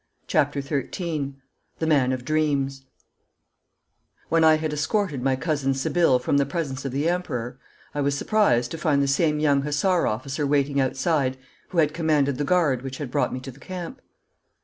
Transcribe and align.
CHAPTER 0.25 0.61
XIII 0.61 1.35
THE 1.77 1.85
MAN 1.85 2.11
OF 2.11 2.25
DREAMS 2.25 2.85
When 4.29 4.43
I 4.43 4.55
had 4.55 4.73
escorted 4.73 5.21
my 5.21 5.35
cousin 5.35 5.75
Sibylle 5.75 6.17
from 6.17 6.37
the 6.37 6.45
presence 6.47 6.83
of 6.85 6.91
the 6.91 7.07
Emperor, 7.07 7.59
I 7.93 8.01
was 8.01 8.17
surprised 8.17 8.71
to 8.71 8.79
find 8.79 9.03
the 9.03 9.07
same 9.07 9.39
young 9.39 9.61
hussar 9.61 10.07
officer 10.07 10.47
waiting 10.47 10.79
outside 10.79 11.37
who 11.69 11.77
had 11.77 11.93
commanded 11.93 12.39
the 12.39 12.43
guard 12.43 12.81
which 12.81 12.97
had 12.97 13.11
brought 13.11 13.31
me 13.31 13.39
to 13.41 13.51
the 13.51 13.59
camp. 13.59 14.01